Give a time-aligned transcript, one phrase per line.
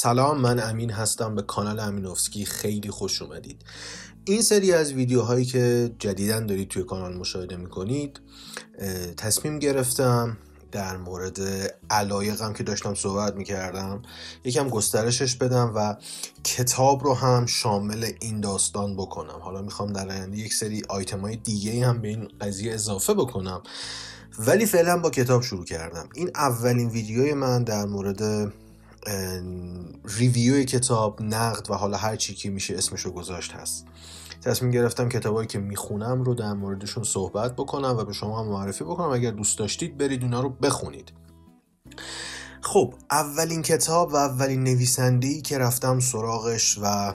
[0.00, 1.34] سلام من امین هستم.
[1.34, 3.62] به کانال امینوفسکی خیلی خوش اومدید.
[4.24, 8.20] این سری از ویدیوهایی که جدیدا دارید توی کانال مشاهده می‌کنید
[9.16, 10.36] تصمیم گرفتم
[10.72, 11.38] در مورد
[11.90, 14.02] علایقم که داشتم صحبت می‌کردم
[14.44, 15.96] یکم گسترشش بدم و
[16.44, 19.38] کتاب رو هم شامل این داستان بکنم.
[19.40, 23.62] حالا می‌خوام در آینده یک سری آیتم های دیگه هم به این قضیه اضافه بکنم.
[24.38, 26.08] ولی فعلا با کتاب شروع کردم.
[26.14, 28.52] این اولین ویدیوی من در مورد
[30.04, 33.86] ریویو کتاب نقد و حالا هر چی که میشه اسمشو گذاشت هست.
[34.42, 38.84] تصمیم گرفتم کتابایی که می‌خونم رو در موردشون صحبت بکنم و به شما هم معرفی
[38.84, 39.08] بکنم.
[39.08, 41.12] اگر دوست داشتید برید اونا رو بخونید.
[42.60, 47.14] خب اولین کتاب و اولین نویسنده که رفتم سراغش و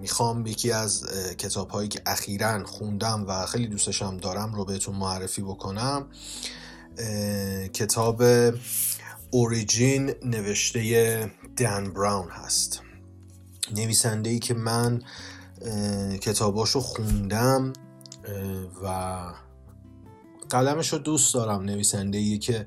[0.00, 1.06] می‌خوام یکی از
[1.38, 6.06] کتاب هایی که اخیرا خوندم و خیلی دوستشم دارم رو بهتون معرفی بکنم
[7.72, 8.22] کتاب
[9.30, 12.82] اوریجین نوشته دن براون هست.
[13.76, 15.02] نویسنده ای که من
[16.20, 17.72] کتاباشو خوندم
[18.84, 19.18] و
[20.50, 21.62] قلمش رو دوست دارم.
[21.62, 22.66] نویسنده ای که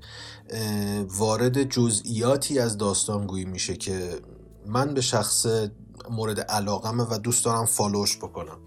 [1.08, 4.20] وارد جزئیاتی از داستانگویی میشه که
[4.66, 5.46] من به شخص
[6.10, 8.58] مورد علاقمه و دوست دارم فالوش بکنم.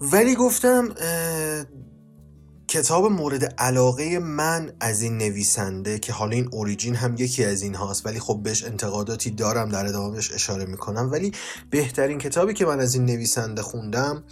[0.00, 0.94] ولی گفتم
[2.68, 7.74] کتاب مورد علاقه من از این نویسنده که حالا این اوریجین هم یکی از این
[7.74, 11.08] هاست ولی خب بهش انتقاداتی دارم در ادامه بهش اشاره می‌کنم.
[11.12, 11.32] ولی
[11.70, 14.24] بهترین کتابی که من از این نویسنده خوندم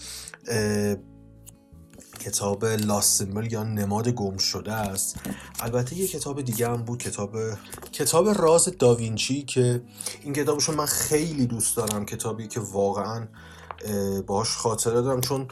[2.20, 5.16] کتاب لاست یا نماد گم شده است.
[5.60, 7.36] البته یه کتاب دیگه هم بود کتاب
[7.92, 9.82] کتاب راز داوینچی که
[10.22, 12.06] این کتابشو من خیلی دوست دارم.
[12.06, 13.26] کتابی که واقعا
[14.26, 15.48] باش خاطره دارم چون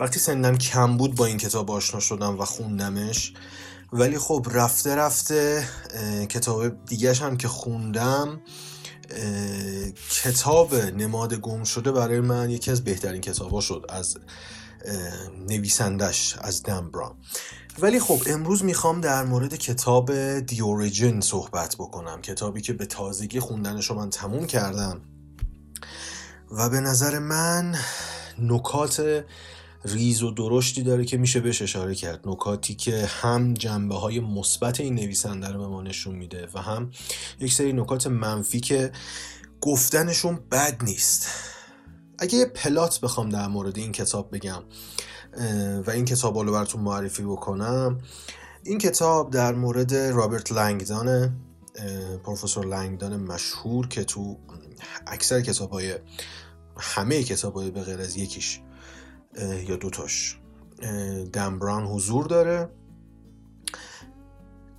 [0.00, 3.32] وقتی سنم کم بود با این کتاب آشنا شدم و خوندمش
[3.92, 5.68] ولی خب رفته رفته
[6.28, 8.40] کتاب دیگه هم که خوندم
[10.10, 14.16] کتاب نماد گم شده برای من یکی از بهترین کتاب ها شد از
[15.48, 17.16] نویسندش از دمبرا
[17.78, 23.40] ولی خب امروز می‌خوام در مورد کتاب دی اوریجین صحبت بکنم کتابی که به تازگی
[23.40, 25.00] خوندنش رو من تموم کردم.
[26.50, 27.74] و به نظر من
[28.38, 29.24] نکات
[29.84, 32.28] ریز و درشتی داره که میشه بهش اشاره کرد.
[32.28, 36.90] نکاتی که هم جنبه های مثبت این نویسنده رو به ما نشون میده و هم
[37.40, 38.92] یک سری نکات منفی که
[39.60, 41.28] گفتنشون بد نیست.
[42.18, 44.62] اگه یه پلات بخوام در مورد این کتاب بگم
[45.86, 47.98] و این کتاب رو براتون معرفی بکنم
[48.64, 51.36] این کتاب در مورد رابرت لنگدان
[52.24, 54.38] پروفسور لنگدان مشهور که تو
[55.06, 55.94] اکثر کتاب های
[56.78, 58.60] همه کتاب های به غیر از یکیش
[59.68, 60.38] یا دوتاش.
[61.32, 62.68] دمبران حضور داره.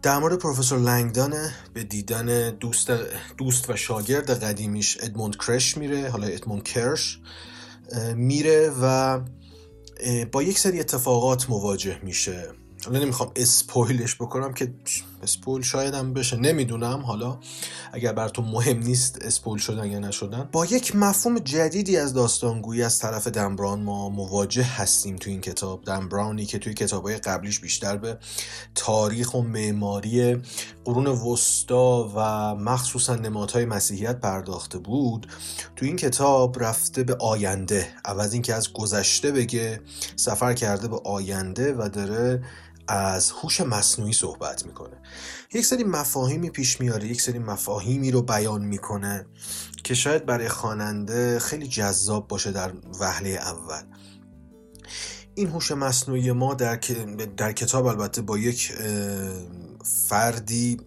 [0.01, 1.33] در مورد پروفسور لنگدان
[1.73, 2.91] به دیدن دوست,
[3.37, 7.19] دوست و شاگرد قدیمیش ادموند کرش میره حالا ادموند کرش
[8.15, 9.19] میره و
[10.31, 12.51] با یک سری اتفاقات مواجه میشه.
[12.85, 14.73] حالا نمی‌خوام اسپویلش بکنم که
[15.23, 16.37] اسپویل شاید هم بشه.
[16.37, 16.99] نمی‌دونم.
[16.99, 17.37] حالا
[17.93, 20.49] اگر براتون مهم نیست اسپویل شدن یا نشدن.
[20.51, 25.83] با یک مفهوم جدیدی از داستانگویی از طرف دمبران ما مواجه هستیم تو این کتاب.
[25.85, 28.17] دمبرانی که توی کتابهای قبلیش بیشتر به
[28.75, 30.41] تاریخ و معماری
[30.85, 32.19] قرون وسطا و
[32.55, 35.27] مخصوصا نمادهای مسیحیت پرداخته بود
[35.75, 37.87] تو این کتاب رفته به آینده.
[38.05, 39.81] عوض اینکه از گذشته بگه
[40.15, 42.43] سفر کرده به آینده و داره
[42.87, 44.97] از هوش مصنوعی صحبت می‌کنه.
[45.53, 49.25] یک سری مفاهیمی پیش میاره یک سری مفاهیمی رو بیان می‌کنه
[49.83, 53.81] که شاید برای خواننده خیلی جذاب باشه در وهله اول.
[55.35, 56.75] این هوش مصنوعی ما در,
[57.37, 58.73] در کتاب البته با یک
[60.07, 60.77] فردی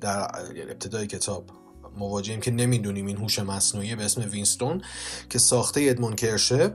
[0.00, 1.50] در ابتدای کتاب
[1.98, 4.82] مواجهیم که نمی‌دونیم این هوش مصنوعی به اسم وینستون
[5.30, 6.74] که ساخته ادمون کرشه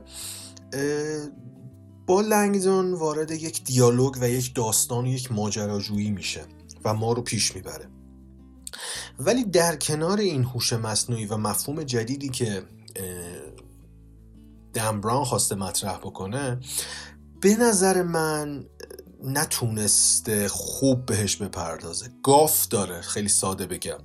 [2.10, 6.44] با لنگزون وارد یک دیالوگ و یک داستان و یک ماجراجویی میشه
[6.84, 7.88] و ما رو پیش می‌بره.
[9.18, 12.62] ولی در کنار این هوش مصنوعی و مفهوم جدیدی که
[14.72, 16.60] دم براون خواسته مطرح بکنه
[17.40, 18.64] به نظر من
[19.24, 22.08] نتونسته خوب بهش بپردازه.
[22.22, 23.98] گاف داره خیلی ساده بگم.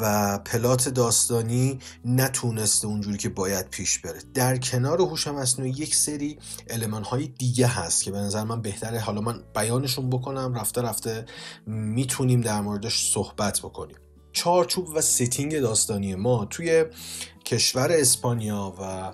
[0.00, 4.20] و plot داستانی نتونسته اونجوری که باید پیش بره.
[4.34, 6.38] در کنار هوش مصنوعی یک سری
[6.70, 9.00] المان های دیگه هست که به نظر من بهتره.
[9.00, 11.24] حالا من بیانشون بکنم رفته رفته
[11.66, 13.96] می‌تونیم در موردش صحبت بکنیم.
[14.32, 16.84] چارچوب و setting داستانی ما توی
[17.44, 19.12] کشور اسپانیا و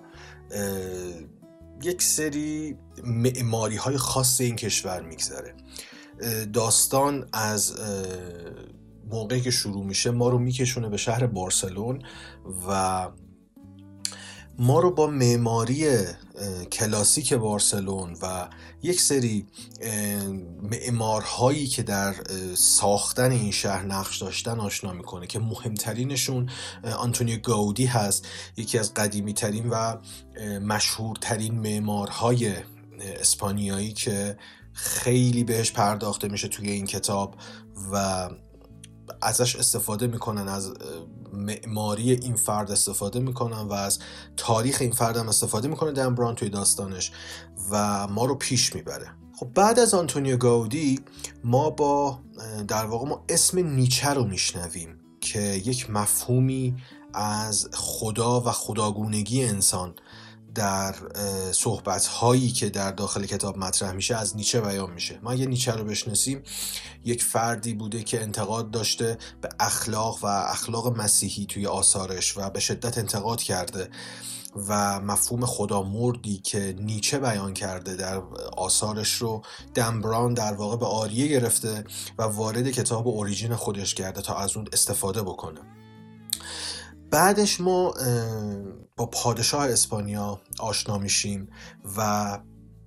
[1.82, 5.54] یک سری معماری های خاص این کشور میگذره.
[6.52, 7.74] داستان از
[9.10, 12.02] موقعی که شروع میشه ما رو میکشونه به شهر بارسلون
[12.68, 13.08] و
[14.58, 15.86] ما رو با معماری
[16.72, 18.48] کلاسیک بارسلون و
[18.82, 19.46] یک سری
[20.62, 22.14] معمارهایی که در
[22.54, 26.50] ساختن این شهر نقش داشتن آشنا می‌کنه که مهمترینشون
[26.98, 28.26] آنتونیو گاودی هست
[28.56, 29.96] یکی از قدیمی ترین و
[30.60, 32.52] مشهورترین معمارهای
[33.00, 34.36] اسپانیایی که
[34.72, 37.34] خیلی بهش پرداخته میشه توی این کتاب
[37.92, 38.28] و
[39.22, 40.72] ازش استفاده می‌کنن از
[41.32, 43.98] معماری این فرد استفاده می‌کنن و از
[44.36, 47.12] تاریخ این فرد هم استفاده می‌کنه دن بران توی داستانش
[47.70, 49.10] و ما رو پیش می‌بره.
[49.36, 51.00] خب بعد از آنتونیو گاودی
[51.44, 52.18] ما با
[52.68, 56.76] در واقع ما اسم نیچه رو میشنویم که یک مفهومی
[57.14, 59.94] از خدا و خداگونگی انسان
[60.56, 60.94] در
[61.52, 65.18] صحبت هایی که در داخل کتاب مطرح میشه از نیچه بیان میشه.
[65.22, 66.42] ما اگه نیچه رو بشناسیم
[67.04, 72.60] یک فردی بوده که انتقاد داشته به اخلاق و اخلاق مسیحی توی آثارش و به
[72.60, 73.90] شدت انتقاد کرده
[74.68, 78.22] و مفهوم خدا مردی که نیچه بیان کرده در
[78.56, 79.42] آثارش رو
[79.74, 81.84] دمبران در واقع به آریه گرفته
[82.18, 85.75] و وارد کتاب اوریجین خودش کرده تا از اون استفاده بکنه.
[87.10, 87.94] بعدش ما
[88.96, 91.48] با پادشاه اسپانیا آشنا میشیم
[91.96, 92.38] و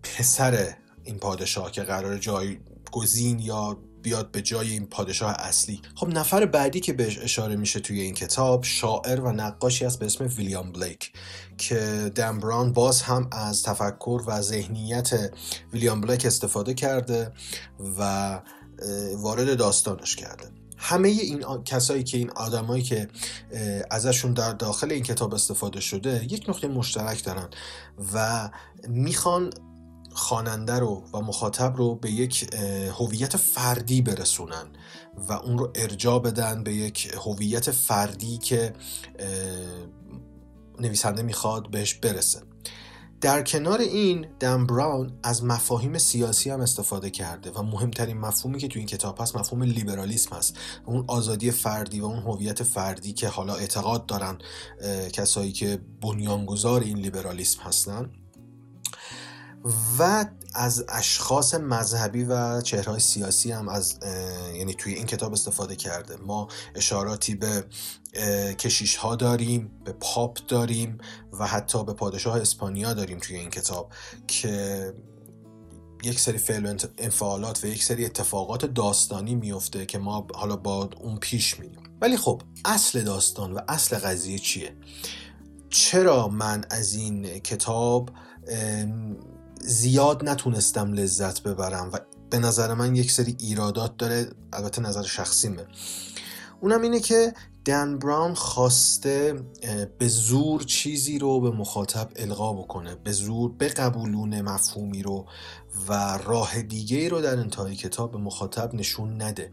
[0.03, 2.59] پسر این پادشاه که قرار جای
[2.91, 5.81] گزین یا بیاد به جای این پادشاه اصلی.
[5.95, 10.05] خب نفر بعدی که بهش اشاره میشه توی این کتاب شاعر و نقاشی است به
[10.05, 11.13] اسم ویلیام بلیک
[11.57, 15.31] که دمبران باز هم از تفکر و ذهنیت
[15.73, 17.31] ویلیام بلیک استفاده کرده
[17.97, 18.41] و
[19.15, 20.58] وارد داستانش کرده.
[20.81, 23.07] همه این کسایی که این آدمایی که
[23.91, 27.49] ازشون در داخل این کتاب استفاده شده یک نقطه مشترک دارن
[28.13, 28.49] و
[28.87, 29.49] می‌خوان
[30.11, 32.53] خواننده رو و مخاطب رو به یک
[32.99, 34.65] هویت فردی برسونن
[35.29, 38.73] و اون رو ارجا بدن به یک هویت فردی که
[40.79, 42.48] نویسنده می‌خواد بهش برسه.
[43.21, 48.67] در کنار این دم براون از مفاهیم سیاسی هم استفاده کرده و مهمترین مفهومی که
[48.67, 53.27] تو این کتاب هست مفهوم لیبرالیسم هست اون آزادی فردی و اون هویت فردی که
[53.27, 54.37] حالا اعتقاد دارن
[55.13, 58.11] کسایی که بنیانگذار این لیبرالیسم هستن.
[59.99, 63.99] و از اشخاص مذهبی و چهرهای سیاسی هم از
[64.55, 66.15] یعنی توی این کتاب استفاده کرده.
[66.15, 67.65] ما اشاراتی به
[68.53, 70.97] کشیش ها داریم به پاپ داریم
[71.39, 73.91] و حتی به پادشاه اسپانیا داریم توی این کتاب
[74.27, 74.93] که
[76.03, 80.89] یک سری فعل و انفعالات و یک سری اتفاقات داستانی میفته که ما حالا با
[80.99, 81.83] اون پیش میریم.
[82.01, 84.75] ولی خب اصل داستان و اصل قضیه چیه؟
[85.69, 88.09] چرا من از این کتاب
[89.59, 95.65] زیاد نتونستم لذت ببرم و به نظر من یک سری ایرادات داره البته نظر شخصیمه.
[96.61, 97.33] اونم اینه که
[97.65, 99.43] دن براون خواسته
[99.99, 105.25] به زور چیزی رو به مخاطب القا بکنه به زور بقبولونه مفهومی رو
[105.87, 109.51] و راه دیگه رو در انتهای کتاب به مخاطب نشون نده.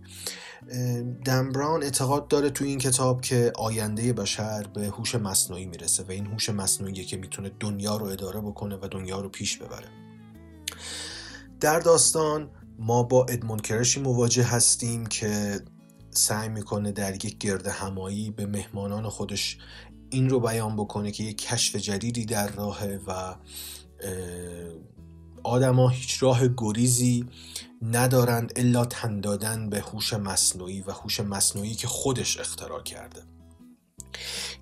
[1.25, 6.11] دن براون اعتقاد داره تو این کتاب که آینده بشر به هوش مصنوعی می‌رسه و
[6.11, 9.89] این هوش مصنوعی که می‌تونه دنیا رو اداره بکنه و دنیا رو پیش ببره.
[11.61, 15.61] در داستان ما با ادمون کرشی مواجه هستیم که
[16.11, 19.59] سعی می‌کنه در یک گرد همایی به مهمانان خودش
[20.11, 23.35] این رو بیان بکنه که یک کشف جدیدی در راهه و
[25.47, 27.27] آدما هیچ راه گریزی
[27.83, 33.23] ندارند الا تن دادن به هوش مصنوعی و هوش مصنوعی که خودش اختراع کرده.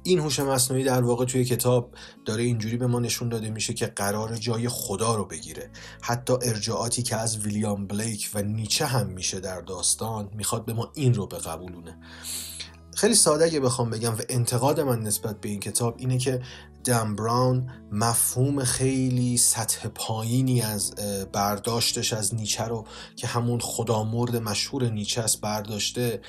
[0.03, 3.87] این هوش مصنوعی در واقع توی کتاب داره اینجوری به ما نشون داده میشه که
[3.87, 5.71] قرار جای خدا رو بگیره.
[6.01, 10.91] حتی ارجاعاتی که از ویلیام بلیک و نیچه هم میشه در داستان می‌خواد به ما
[10.95, 11.99] این رو بقبولونه.
[12.95, 16.43] خیلی ساده اگه بخوام بگم و انتقاد من نسبت به این کتاب اینه که
[16.85, 20.95] دم براون مفهوم خیلی سطح پایینی از
[21.33, 22.87] برداشتش از نیچه رو
[23.17, 26.21] که همون خدامرد مشهور نیچه است برداشته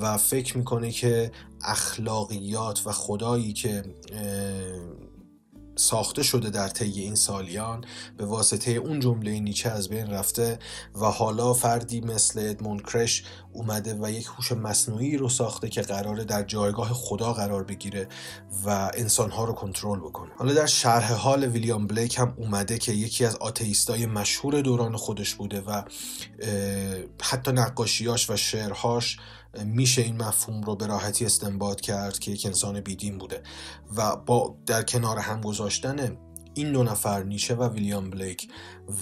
[0.00, 1.32] و فکر می‌کنه که
[1.64, 3.84] اخلاقیات و خدایی که
[5.76, 7.84] ساخته شده در طی این سالیان
[8.16, 10.58] به واسطه اون جمله نیچه از بین رفته
[10.94, 16.24] و حالا فردی مثل ادموند کرش اومده و یک هوش مصنوعی رو ساخته که قراره
[16.24, 18.08] در جایگاه خدا قرار بگیره
[18.64, 20.30] و انسانها رو کنترل بکنه.
[20.36, 25.34] حالا در شرح حال ویلیام بلیک هم اومده که یکی از آتئیستای مشهور دوران خودش
[25.34, 25.82] بوده و
[27.22, 29.18] حتی نقاشیاش و شعرهاش
[29.64, 33.42] میشه این مفهوم رو به راحتی استنباط کرد که یک انسان بیدین بوده.
[33.96, 36.16] و با در کنار هم گذاشتن
[36.54, 38.48] این دو نفر نیچه و ویلیام بلیک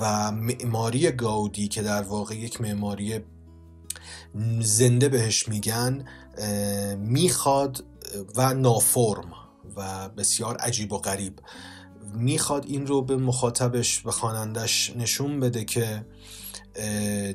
[0.00, 3.20] و معماری گاودی که در واقع یک معماری
[4.60, 6.04] زنده بهش میگن
[6.98, 7.84] می‌خواد
[8.36, 9.32] و نافرم
[9.76, 11.40] و بسیار عجیب و غریب.
[12.14, 16.06] می‌خواد این رو به مخاطبش و خوانندش نشون بده که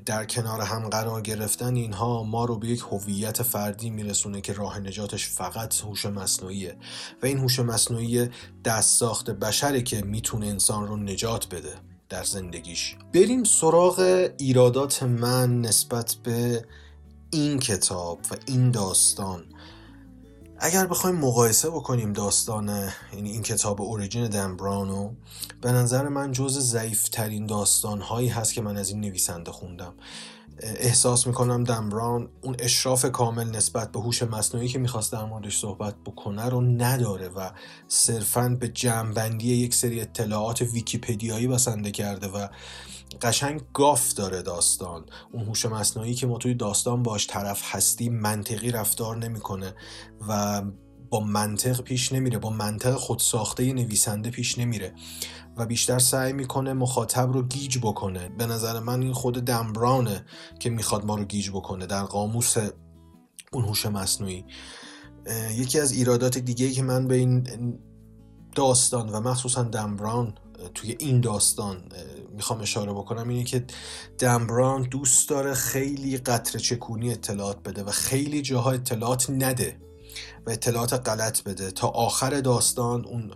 [0.05, 4.79] در کنار هم قرار گرفتن اینها ما رو به یک هویت فردی میرسونه که راه
[4.79, 6.77] نجاتش فقط هوش مصنوعیه.
[7.23, 8.29] و این هوش مصنوعی
[8.65, 11.73] دست ساخت بشره که می‌تونه انسان رو نجات بده
[12.09, 12.95] در زندگیش.
[13.13, 16.65] بریم سراغ ایرادات من نسبت به
[17.31, 19.43] این کتاب و این داستان.
[20.59, 25.11] اگر بخوایم مقایسه بکنیم داستان یعنی این کتاب اوریجین دن براونو
[25.61, 29.93] به نظر من جز ضعیفترین داستان هایی هست که من از این نویسنده خوندم.
[30.59, 35.57] احساس می‌کنم دن براون اون اشراف کامل نسبت به هوش مصنوعی که می‌خواست در موردش
[35.57, 37.49] صحبت بکنه رو نداره و
[37.87, 42.47] صرفا به جمعبندی یک سری اطلاعات ویکیپدیایی بسنده کرده و
[43.21, 45.05] قشنگ گاف داره داستان.
[45.31, 49.75] اون هوش مصنوعی که ما توی داستان باش طرف هستیم منطقی رفتار نمی‌کنه
[50.27, 50.61] و
[51.09, 54.93] با منطق پیش نمیره با منطق خودساخته نویسنده پیش نمیره
[55.57, 58.29] و بیشتر سعی می‌کنه مخاطب رو گیج بکنه.
[58.29, 60.25] به نظر من این خود دمبرانه
[60.59, 62.55] که می‌خواد ما رو گیج بکنه در قاموس
[63.51, 64.45] اون هوش مصنوعی.
[65.51, 67.47] یکی از ایرادات دیگه که من به این
[68.55, 70.37] داستان و مخصوصا دمبران
[70.73, 71.83] توی این داستان
[72.35, 73.65] می‌خوام اشاره بکنم اینه که
[74.19, 79.77] دمبران دوست داره خیلی قطر چکونی اطلاعات بده و خیلی جاها اطلاعات نده.
[80.45, 81.71] و اطلاعات غلط بده.
[81.71, 83.31] تا آخر داستان اون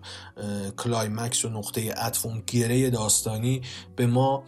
[0.77, 3.61] کلایمکس و نقطه عطف اون گره داستانی
[3.95, 4.43] به ما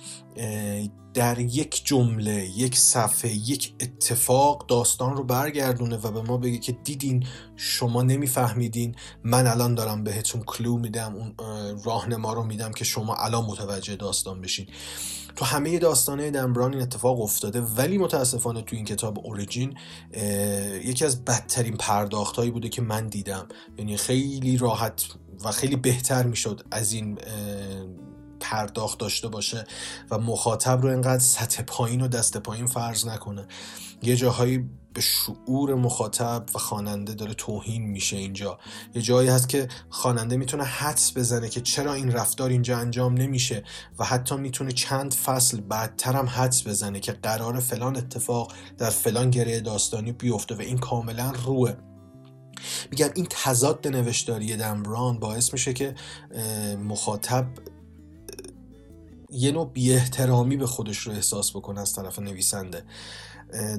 [1.14, 6.72] در یک جمله یک صفحه یک اتفاق داستان رو برگردونه و به ما بگه که
[6.72, 7.26] دیدین
[7.56, 8.96] شما نمیفهمیدین.
[9.24, 11.36] من الان دارم بهتون کلو میدم اون
[11.84, 14.68] راهنما رو میدم که شما الان متوجه داستان بشین.
[15.36, 19.78] تو همه داستانه دمبران این اتفاق افتاده ولی متاسفانه تو این کتاب اوریجین
[20.86, 21.78] یکی از بدترین
[22.52, 23.48] بوده که من دیدم.
[23.78, 25.06] یعنی خیلی راحت
[25.46, 27.18] و خیلی بهتر می‌شد از این
[28.40, 29.64] پرداخت داشته باشه
[30.12, 33.48] و مخاطب رو اینقدر سطح پایین و دست پایین فرض نکنه.
[34.04, 38.60] یه جاهایی به شعور مخاطب و خواننده داره توهین میشه اینجا.
[38.96, 43.64] یه جایی هست که خواننده می‌تونه حدس بزنه که چرا این رفتار اینجا انجام نمیشه
[44.00, 49.30] و حتی می‌تونه چند فصل بعدتر هم حدس بزنه که قرار فلان اتفاق در فلان
[49.30, 51.74] گره داستانی بیفته و این کاملا روه.
[52.92, 55.96] میگم این تضاد نوشتاری دمبران باعث میشه که
[56.84, 57.46] مخاطب
[59.30, 62.84] یه نوع بی احترامی به خودش رو احساس بکنه از طرف نویسنده.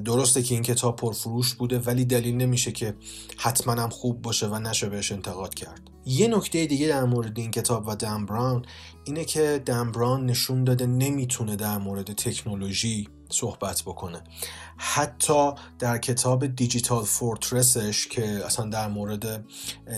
[0.05, 2.95] درسته که این کتاب پرفروش بوده ولی دلیل نمیشه که
[3.37, 5.81] حتما هم خوب باشه و نشه بهش انتقاد کرد.
[6.05, 8.65] یه نکته دیگه در مورد این کتاب و دم براون
[9.03, 14.23] اینه که دم براون نشون داده نمی‌تونه در مورد تکنولوژی صحبت بکنه.
[14.77, 19.45] حتی در کتاب دیجیتال فورترسش که اصلا در مورد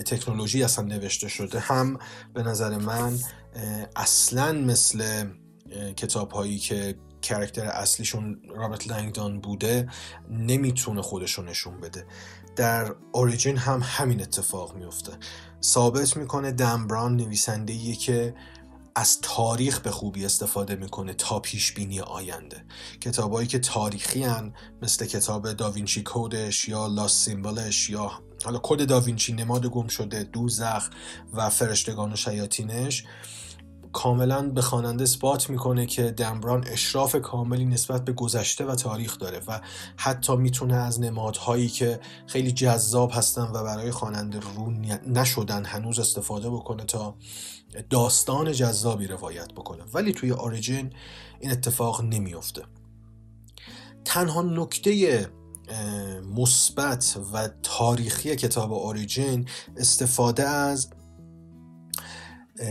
[0.06, 1.98] تکنولوژی اصلا نوشته شده هم
[2.34, 3.18] به نظر من
[3.96, 5.28] اصلا مثل
[5.96, 9.88] کتاب هایی که کرکتر اصلیشون رابرت لنگدان بوده
[10.30, 12.06] نمی‌تونه خودشو نشون بده.
[12.56, 15.12] در اوریجین هم همین اتفاق میفته
[15.62, 18.34] ثابت می‌کنه دمبران نویسنده که
[18.98, 22.64] از تاریخ به خوبی استفاده می‌کنه تا پیش بینی آینده.
[23.00, 28.12] کتابایی که تاریخی هن مثل کتاب داوینچی کودش یا لاس سیمبلش یا
[28.44, 30.90] حالا کد داوینچی نماد گم شده دوزخ
[31.32, 33.04] و فرشتگان و شیاطینش
[33.96, 39.40] کاملا به خواننده اثبات می‌کنه که دمبران اشراف کاملی نسبت به گذشته و تاریخ داره
[39.48, 39.60] و
[39.96, 44.70] حتی می‌تونه از نمادهایی که خیلی جذاب هستن و برای خواننده رو
[45.06, 47.14] نشدن هنوز استفاده بکنه تا
[47.90, 49.82] داستان جذابی روایت بکنه.
[49.94, 50.92] ولی توی اوریجین
[51.40, 52.62] این اتفاق نمیافته.
[54.04, 55.26] تنها نکته
[56.36, 60.88] مثبت و تاریخی کتاب اوریجین استفاده از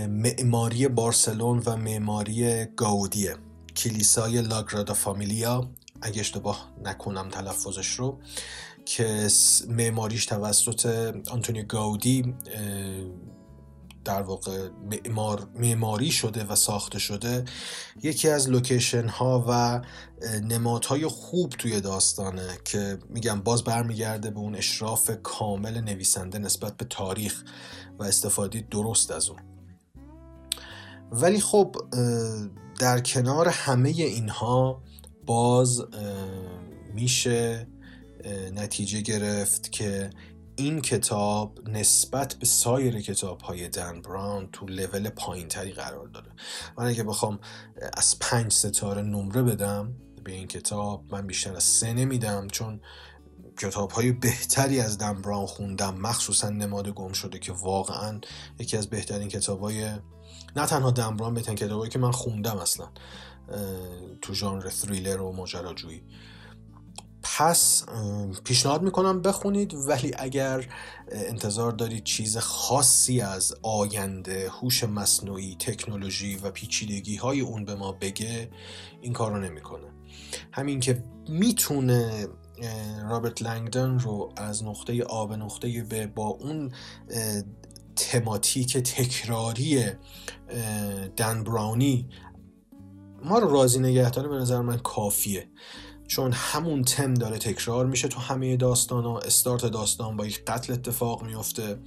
[0.10, 3.36] معماری بارسلون و معماری گاودیه
[3.78, 5.70] کلیسای لاگرادا فامیلیا
[6.02, 8.20] اگه اشتباه نکنم تلفظش رو
[8.86, 9.28] که
[9.68, 12.36] معماریش توسط آنتونیو گاودی
[14.06, 17.46] در واقع معمار معماری شده و ساخته شده.
[18.04, 19.82] یکی از لوکیشن ها و
[20.42, 26.86] نمادهای خوب توی داستانه که میگم باز برمیگرده به اون اشراف کامل نویسنده نسبت به
[26.86, 27.44] تاریخ
[28.00, 29.55] و استفاده درست از اون.
[31.12, 31.76] ولی خب
[32.80, 34.84] در کنار همه اینها
[35.26, 35.86] باز
[36.94, 37.68] میشه
[38.56, 40.10] نتیجه گرفت که
[40.56, 46.32] این کتاب نسبت به سایر کتاب های دن براون تو لول پایین تری قرار داره
[46.78, 47.40] من اگه بخوام
[47.94, 49.94] از پنج ستاره نمره بدم
[50.24, 52.82] به این کتاب من بیشتر از سه نمیدم چون
[53.58, 58.20] کتاب های بهتری از دم براون خوندم مخصوصا نماد گم شده که واقعا
[58.60, 59.90] یکی از بهترین کتاب های
[60.56, 62.88] نه تنها دم براون بهترین کتاب که من خوندم اصلا
[64.22, 66.04] تو ژانر تریلر و ماجراجویی.
[67.38, 67.86] پس
[68.44, 70.74] پیشنهاد می‌کنم بخونید ولی اگر
[71.12, 77.92] انتظار دارید چیز خاصی از آینده هوش مصنوعی تکنولوژی و پیچیدگی های اون به ما
[77.92, 78.50] بگه
[79.02, 79.88] این کار رو نمی‌کنه.
[80.52, 82.28] همین که می‌تونه
[83.10, 86.72] رابرت لنگدن رو از نقطه آ به نقطه به با اون
[87.96, 89.84] تماتیک تکراری
[91.16, 92.10] دن براونی.
[93.24, 95.50] ما رو راضی نگه داره به نظر من کافیه.
[96.08, 100.74] چون همون تم داره تکرار میشه تو همه داستان ها استارت داستان با یک قتل
[100.74, 101.80] اتفاق میفته.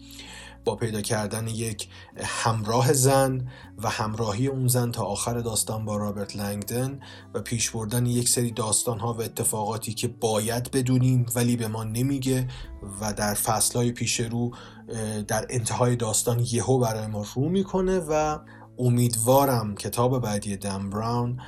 [0.68, 3.48] با پیدا کردن یک همراه زن
[3.78, 7.00] و همراهی اون زن تا آخر داستان با رابرت لنگدن
[7.34, 11.84] و پیش بردن یک سری داستان ها و اتفاقاتی که باید بدونیم ولی به ما
[11.84, 12.48] نمیگه
[13.00, 14.50] و در فصلهای پیش رو
[15.28, 18.38] در انتهای داستان یهو برای ما رو می‌کنه و
[18.78, 21.40] امیدوارم کتاب بعدی دم براون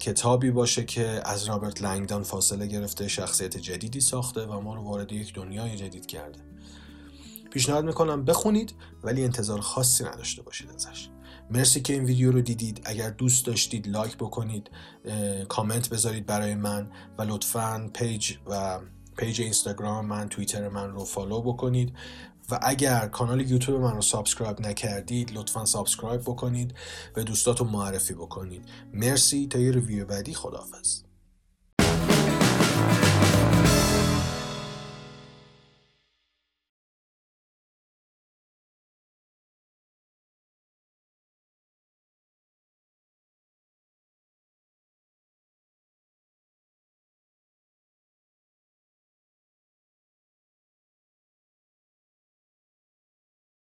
[0.00, 5.12] کتابی باشه که از رابرت لنگدان فاصله گرفته شخصیت جدیدی ساخته و ما رو وارد
[5.12, 6.49] یک دنیای جدید کرده.
[7.50, 11.08] پیشنهاد می‌کنم بخونید ولی انتظار خاصی نداشته باشید ازش.
[11.50, 12.80] مرسی که این ویدیو رو دیدید.
[12.84, 14.70] اگر دوست داشتید لایک بکنید
[15.48, 18.78] کامنت بذارید برای من و لطفا page و
[19.16, 21.92] page اینستاگرام من توییتر من رو follow بکنید.
[22.50, 26.74] و اگر کانال یوتیوب من رو subscribe نکردید لطفا subscribe بکنید
[27.14, 28.64] به دوستاتون معرفی بکنید.
[28.92, 29.46] مرسی.
[29.46, 30.34] تا یه review بعدی.
[30.34, 31.09] خداحافظ.